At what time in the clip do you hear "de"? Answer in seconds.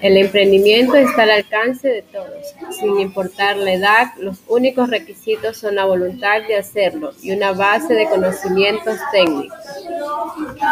1.88-2.02, 6.46-6.56, 7.94-8.08